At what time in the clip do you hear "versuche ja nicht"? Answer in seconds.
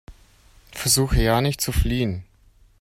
0.71-1.61